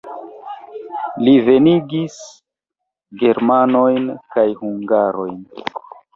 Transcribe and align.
Li 1.27 1.33
venigis 1.49 2.15
germanojn 3.25 4.09
kaj 4.39 4.49
hungarojn. 4.65 5.39